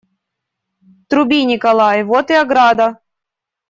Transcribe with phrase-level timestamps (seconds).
[1.09, 2.87] Труби, Николай, вот и ограда.